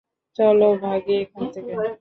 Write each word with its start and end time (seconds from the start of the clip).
চলো 0.39 0.67
ভাগি 0.83 1.13
এখান 1.23 1.43
থেকে। 1.53 1.71